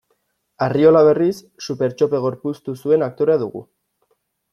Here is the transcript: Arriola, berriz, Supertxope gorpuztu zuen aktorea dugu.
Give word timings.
Arriola, 0.67 1.03
berriz, 1.07 1.35
Supertxope 1.65 2.21
gorpuztu 2.23 2.75
zuen 2.85 3.05
aktorea 3.09 3.37
dugu. 3.43 3.63